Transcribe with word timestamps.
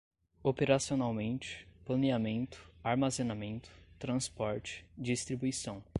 operacionalmente, 0.43 1.67
planeamento, 1.85 2.57
armazenamento, 2.83 3.69
transporte, 3.99 4.83
distribuição 4.97 5.83